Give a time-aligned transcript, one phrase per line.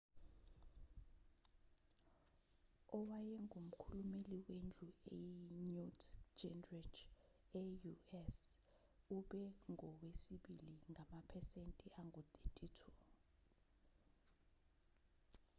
[2.97, 4.89] owayengumkhulumeli wendlu
[5.19, 6.01] i-newt
[6.37, 6.97] gingrich
[7.61, 8.39] e-u.s.
[9.17, 9.43] ube
[9.73, 12.67] ngowesibili ngamaphesenti angu-32